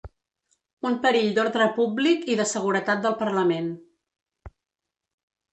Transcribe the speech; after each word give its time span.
Un 0.89 0.95
perill 1.03 1.27
d’ordre 1.35 1.67
públic 1.75 2.25
i 2.37 2.37
de 2.41 2.47
seguretat 2.53 3.05
del 3.07 3.19
parlament. 3.23 3.71